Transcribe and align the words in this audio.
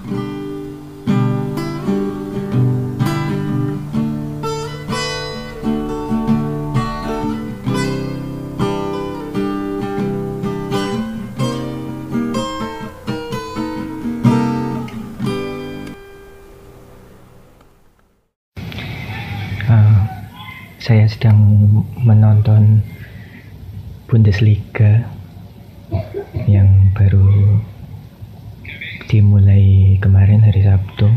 Uh, 0.00 0.16
saya 20.80 21.04
sedang 21.12 21.36
menonton 22.00 22.80
Bundesliga 24.08 25.04
yang 26.48 26.88
baru 26.96 27.60
dimulai 29.10 29.98
kemarin 29.98 30.38
hari 30.38 30.62
Sabtu. 30.62 31.10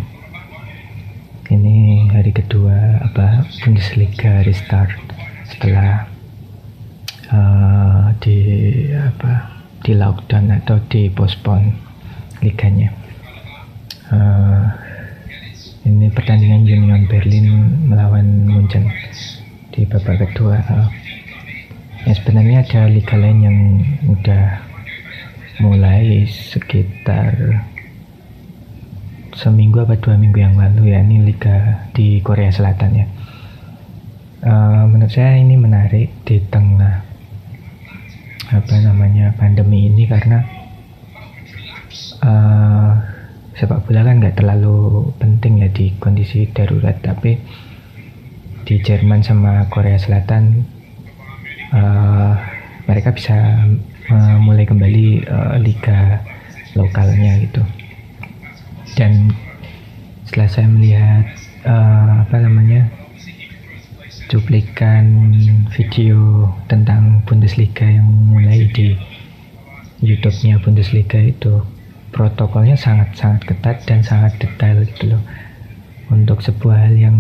Ini 1.46 2.10
hari 2.10 2.34
kedua 2.34 3.06
apa 3.06 3.46
Bundesliga 3.62 4.42
restart 4.42 4.98
setelah 5.46 6.10
uh, 7.30 8.10
di 8.18 8.42
apa 8.98 9.62
di 9.86 9.94
lockdown 9.94 10.58
atau 10.58 10.82
di 10.90 11.06
postpone 11.14 11.70
liganya. 12.42 12.90
Uh, 14.10 14.66
ini 15.86 16.10
pertandingan 16.10 16.66
Union 16.66 17.06
Berlin 17.06 17.78
melawan 17.94 18.50
Munchen 18.50 18.90
di 19.70 19.86
babak 19.86 20.18
kedua 20.18 20.58
uh, 20.66 20.90
ya 22.10 22.14
sebenarnya 22.18 22.66
ada 22.66 22.90
liga 22.90 23.22
lain 23.22 23.40
yang 23.46 23.58
udah 24.10 24.66
mulai 25.62 26.26
sekitar 26.26 27.62
seminggu 29.34 29.82
apa 29.82 29.98
dua 29.98 30.14
minggu 30.14 30.38
yang 30.38 30.54
lalu 30.54 30.94
ya 30.94 31.02
ini 31.02 31.26
liga 31.26 31.90
di 31.98 32.22
Korea 32.22 32.54
Selatan 32.54 32.92
ya. 32.94 33.06
Uh, 34.44 34.86
menurut 34.92 35.10
saya 35.10 35.40
ini 35.40 35.56
menarik 35.58 36.14
di 36.28 36.38
tengah 36.52 37.02
apa 38.54 38.76
namanya 38.84 39.34
pandemi 39.34 39.90
ini 39.90 40.06
karena 40.06 40.44
uh, 42.22 42.92
sepak 43.58 43.88
bola 43.90 44.06
kan 44.06 44.22
nggak 44.22 44.38
terlalu 44.38 45.10
penting 45.18 45.66
ya 45.66 45.70
di 45.74 45.98
kondisi 45.98 46.46
darurat. 46.54 47.02
Tapi 47.02 47.34
di 48.64 48.76
Jerman 48.86 49.26
sama 49.26 49.66
Korea 49.74 49.98
Selatan 49.98 50.62
uh, 51.74 52.34
mereka 52.86 53.10
bisa 53.16 53.66
uh, 54.14 54.38
mulai 54.38 54.70
kembali 54.70 55.26
uh, 55.26 55.58
liga 55.58 56.22
lokalnya 56.78 57.42
gitu 57.42 57.83
dan 59.04 59.36
setelah 60.24 60.48
saya 60.48 60.68
melihat 60.72 61.28
uh, 61.68 62.24
apa 62.24 62.40
namanya 62.40 62.88
cuplikan 64.32 65.36
video 65.76 66.48
tentang 66.72 67.20
Bundesliga 67.28 67.84
yang 67.84 68.08
mulai 68.08 68.72
di 68.72 68.96
YouTube-nya 70.00 70.64
Bundesliga 70.64 71.20
itu 71.20 71.68
protokolnya 72.16 72.80
sangat-sangat 72.80 73.44
ketat 73.44 73.84
dan 73.84 74.00
sangat 74.08 74.40
detail 74.40 74.88
gitu 74.88 75.20
loh. 75.20 75.24
Untuk 76.08 76.40
sebuah 76.40 76.88
hal 76.88 76.96
yang 76.96 77.18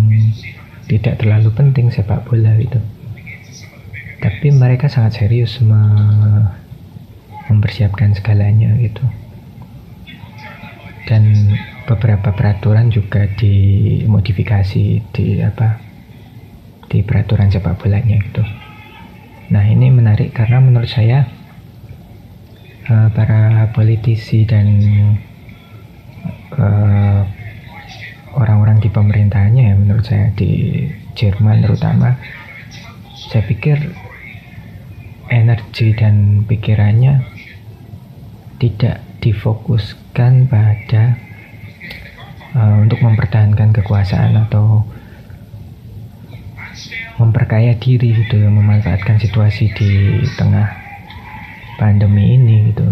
tidak 0.87 1.19
terlalu 1.19 1.51
penting 1.51 1.91
sepak 1.91 2.23
bola 2.23 2.55
gitu. 2.63 2.79
Tapi 4.23 4.55
mereka 4.55 4.87
sangat 4.87 5.19
serius 5.19 5.59
me 5.59 5.83
mempersiapkan 7.51 8.15
segalanya 8.15 8.71
gitu. 8.79 9.03
Dan 11.03 11.51
beberapa 11.83 12.31
peraturan 12.31 12.87
juga 12.87 13.27
dimodifikasi 13.27 14.85
di 15.11 15.27
apa 15.43 15.79
di 16.87 17.03
peraturan 17.03 17.49
sepak 17.51 17.79
bolanya 17.81 18.19
gitu. 18.21 18.43
Nah 19.51 19.63
ini 19.67 19.91
menarik 19.91 20.31
karena 20.31 20.63
menurut 20.63 20.87
saya 20.87 21.27
uh, 22.87 23.09
para 23.11 23.67
politisi 23.75 24.47
dan 24.47 24.67
uh, 26.55 27.21
orang-orang 28.33 28.79
di 28.79 28.89
pemerintahannya 28.89 29.63
ya 29.73 29.75
menurut 29.75 30.05
saya 30.07 30.31
di 30.33 30.85
Jerman 31.13 31.61
terutama 31.61 32.17
saya 33.29 33.45
pikir 33.45 33.77
energi 35.29 35.93
dan 35.97 36.45
pikirannya 36.45 37.25
tidak 38.57 39.01
difokuskan 39.19 40.47
pada 40.47 41.17
uh, 42.57 42.77
untuk 42.81 43.01
mempertahankan 43.01 43.73
kekuasaan 43.73 44.37
atau 44.47 44.85
memperkaya 47.21 47.77
diri 47.77 48.25
gitu 48.25 48.41
memanfaatkan 48.49 49.21
situasi 49.21 49.69
di 49.77 50.23
tengah 50.33 50.65
pandemi 51.77 52.37
ini 52.37 52.73
gitu. 52.73 52.85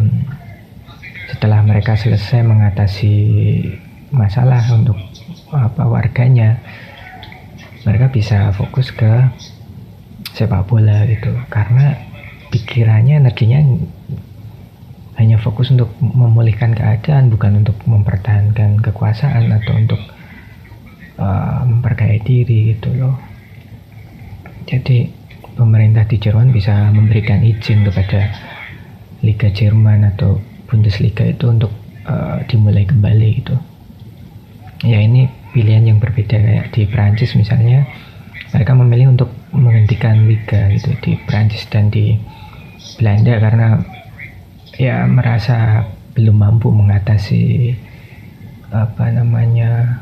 Setelah 1.34 1.66
mereka 1.66 1.98
selesai 1.98 2.46
mengatasi 2.46 3.16
masalah 4.14 4.62
untuk 4.76 5.00
apa 5.52 5.84
warganya 5.88 6.60
mereka 7.88 8.14
bisa 8.14 8.54
fokus 8.54 8.94
ke 8.94 9.10
sepak 10.38 10.70
bola 10.70 11.08
gitu. 11.10 11.34
Karena 11.50 11.98
pikirannya 12.54 13.26
energinya 13.26 13.64
hanya 15.20 15.36
fokus 15.40 15.72
untuk 15.72 15.92
memulihkan 16.00 16.72
keadaan 16.72 17.28
bukan 17.28 17.66
untuk 17.66 17.76
mempertahankan 17.84 18.80
kekuasaan 18.80 19.52
atau 19.52 19.74
untuk 19.76 20.02
uh, 21.20 21.68
memperkaya 21.68 22.20
diri 22.24 22.76
gitu 22.76 22.96
loh 22.96 23.32
jadi 24.72 25.10
pemerintah 25.58 26.08
di 26.08 26.18
Jerman 26.22 26.54
bisa 26.54 26.90
memberikan 26.94 27.44
izin 27.44 27.84
kepada 27.84 28.32
Liga 29.22 29.50
Jerman 29.52 30.08
atau 30.16 30.42
Bundesliga 30.66 31.28
itu 31.28 31.52
untuk 31.52 31.70
uh, 32.08 32.40
dimulai 32.48 32.88
kembali 32.88 33.30
gitu. 33.44 33.56
Ya 34.88 35.04
ini 35.04 35.30
pilihan 35.52 35.86
yang 35.86 36.00
berbeda 36.00 36.40
kayak 36.40 36.68
di 36.74 36.88
Prancis 36.90 37.36
misalnya 37.38 37.86
mereka 38.56 38.74
memilih 38.74 39.14
untuk 39.14 39.30
menghentikan 39.52 40.26
liga 40.26 40.72
gitu 40.74 40.96
di 41.04 41.20
Prancis 41.28 41.68
dan 41.70 41.92
di 41.92 42.18
Belanda 42.98 43.38
karena 43.38 43.68
ya 44.82 45.06
merasa 45.06 45.86
belum 46.18 46.42
mampu 46.42 46.74
mengatasi 46.74 47.70
apa 48.74 49.14
namanya 49.14 50.02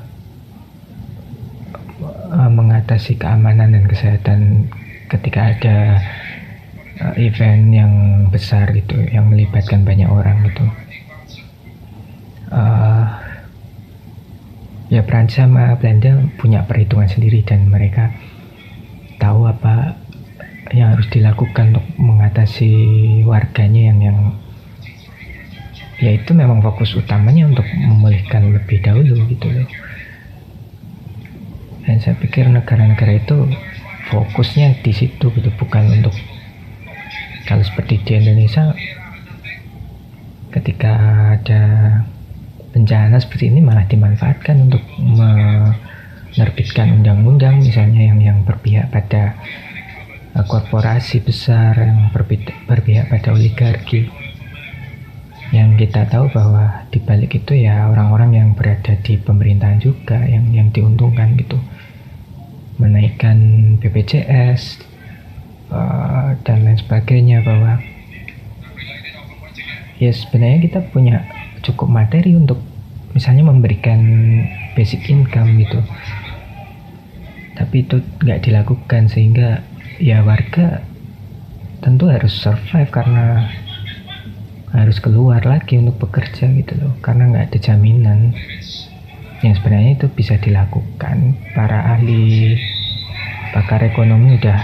uh, 2.31 2.47
mengatasi 2.47 3.19
keamanan 3.19 3.75
dan 3.75 3.83
kesehatan 3.91 4.71
ketika 5.11 5.51
ada 5.51 5.77
uh, 7.03 7.13
event 7.19 7.75
yang 7.75 7.93
besar 8.31 8.71
gitu 8.71 8.95
yang 9.11 9.27
melibatkan 9.27 9.83
banyak 9.83 10.07
orang 10.07 10.47
gitu. 10.47 10.65
Uh, 12.49 13.03
ya 14.87 15.03
Prancis 15.03 15.43
sama 15.43 15.75
Belanda 15.75 16.23
punya 16.39 16.63
perhitungan 16.63 17.11
sendiri 17.11 17.43
dan 17.43 17.67
mereka 17.67 18.15
tahu 19.19 19.43
apa 19.43 19.99
yang 20.71 20.95
harus 20.95 21.11
dilakukan 21.11 21.75
untuk 21.75 21.85
mengatasi 21.99 22.71
warganya 23.27 23.91
yang 23.91 23.99
yang 23.99 24.19
ya 25.99 26.15
itu 26.15 26.31
memang 26.31 26.63
fokus 26.63 26.95
utamanya 26.95 27.47
untuk 27.47 27.67
memulihkan 27.67 28.55
lebih 28.55 28.79
dahulu 28.79 29.19
gitu 29.27 29.47
loh. 29.51 29.67
Dan 31.83 31.99
saya 31.99 32.15
pikir 32.19 32.47
negara-negara 32.47 33.19
itu 33.19 33.37
fokusnya 34.09 34.81
di 34.81 34.91
situ 34.95 35.29
gitu 35.29 35.49
bukan 35.59 36.01
untuk 36.01 36.15
kalau 37.45 37.63
seperti 37.65 38.01
di 38.05 38.11
Indonesia 38.17 38.73
ketika 40.49 40.93
ada 41.37 41.61
bencana 42.73 43.21
seperti 43.21 43.53
ini 43.53 43.61
malah 43.61 43.85
dimanfaatkan 43.85 44.69
untuk 44.69 44.81
menerbitkan 44.97 47.01
undang-undang 47.01 47.61
misalnya 47.61 48.13
yang 48.13 48.21
yang 48.21 48.39
berpihak 48.45 48.89
pada 48.93 49.37
uh, 50.37 50.45
korporasi 50.45 51.21
besar 51.21 51.77
yang 51.77 52.09
berpihak 52.13 53.09
pada 53.09 53.33
oligarki 53.33 54.09
yang 55.49 55.73
kita 55.81 56.05
tahu 56.05 56.29
bahwa 56.29 56.85
di 56.93 57.01
balik 57.01 57.33
itu 57.33 57.57
ya 57.57 57.89
orang-orang 57.89 58.37
yang 58.37 58.49
berada 58.53 58.93
di 59.01 59.17
pemerintahan 59.17 59.81
juga 59.81 60.21
yang 60.29 60.45
yang 60.53 60.69
diuntungkan 60.69 61.33
gitu. 61.41 61.57
Menaikkan 62.77 63.37
BPJS 63.81 64.85
uh, 65.73 66.37
dan 66.45 66.57
lain 66.63 66.77
sebagainya 66.77 67.41
bahwa 67.41 67.81
ya 69.97 70.11
sebenarnya 70.13 70.59
kita 70.69 70.79
punya 70.93 71.25
cukup 71.65 71.89
materi 71.89 72.37
untuk 72.37 72.61
misalnya 73.17 73.49
memberikan 73.49 73.99
basic 74.77 75.09
income 75.09 75.57
gitu. 75.57 75.81
Tapi 77.57 77.75
itu 77.83 77.99
nggak 78.21 78.45
dilakukan 78.45 79.09
sehingga 79.09 79.65
ya 79.97 80.21
warga 80.21 80.85
tentu 81.81 82.05
harus 82.07 82.31
survive 82.37 82.87
karena 82.93 83.49
harus 84.85 85.03
keluar 85.03 85.43
lagi 85.43 85.75
untuk 85.75 86.07
bekerja 86.07 86.47
gitu 86.55 86.73
loh. 86.79 86.93
Karena 87.03 87.27
nggak 87.29 87.45
ada 87.51 87.59
jaminan. 87.59 88.31
Yang 89.43 89.53
sebenarnya 89.59 89.91
itu 89.99 90.07
bisa 90.11 90.35
dilakukan. 90.39 91.35
Para 91.55 91.95
ahli 91.95 92.55
pakar 93.51 93.81
ekonomi 93.83 94.37
udah 94.37 94.59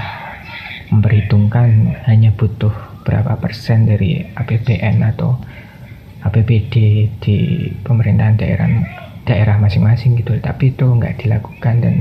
memperhitungkan 0.94 1.98
hanya 2.06 2.32
butuh 2.38 2.72
berapa 3.06 3.38
persen 3.38 3.90
dari 3.90 4.26
APBN 4.34 5.02
atau 5.16 5.38
APBD 6.26 6.74
di 7.22 7.38
pemerintahan 7.86 8.38
daerah 8.38 8.70
daerah 9.26 9.58
masing-masing 9.58 10.18
gitu 10.22 10.38
tapi 10.42 10.74
itu 10.74 10.86
nggak 10.86 11.22
dilakukan 11.22 11.76
dan 11.82 11.96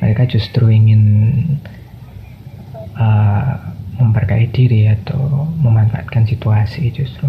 mereka 0.00 0.24
justru 0.28 0.68
ingin 0.72 1.02
uh, 2.96 3.56
memperkaya 3.98 4.46
diri 4.48 4.86
atau 4.86 5.50
memanfaatkan 5.58 6.24
situasi 6.24 6.94
justru. 6.94 7.26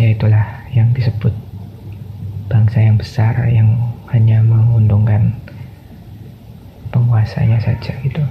Ya 0.00 0.16
itulah 0.16 0.64
yang 0.72 0.90
disebut 0.96 1.34
bangsa 2.48 2.80
yang 2.80 2.96
besar 2.96 3.36
yang 3.52 3.76
hanya 4.08 4.40
menguntungkan 4.40 5.36
penguasanya 6.88 7.60
saja 7.60 7.92
gitu. 8.00 8.24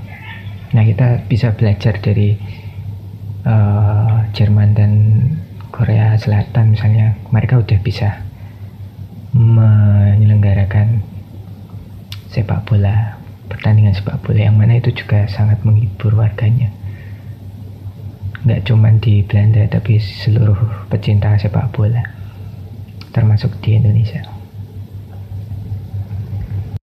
Nah 0.73 0.83
kita 0.83 1.21
bisa 1.29 1.53
belajar 1.53 2.01
dari 2.01 2.33
uh, 3.45 4.25
Jerman 4.33 4.73
dan 4.73 4.91
Korea 5.69 6.17
Selatan 6.17 6.73
misalnya. 6.73 7.13
Mereka 7.29 7.61
udah 7.61 7.79
bisa 7.85 8.25
menyelenggarakan 9.37 11.05
sepak 12.33 12.65
bola 12.65 13.16
pertandingan 13.47 13.95
sepak 13.95 14.21
bola 14.21 14.47
yang 14.47 14.55
mana 14.55 14.79
itu 14.79 14.93
juga 14.93 15.25
sangat 15.27 15.63
menghibur 15.65 16.13
warganya. 16.15 16.71
Nggak 18.45 18.63
cuma 18.69 18.93
di 18.95 19.25
Belanda 19.25 19.65
tapi 19.67 19.97
seluruh 19.99 20.87
pecinta 20.87 21.35
sepak 21.35 21.73
bola 21.73 22.05
termasuk 23.11 23.57
di 23.65 23.81
Indonesia 23.81 24.36